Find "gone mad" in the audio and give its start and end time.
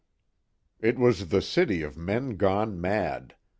2.35-3.35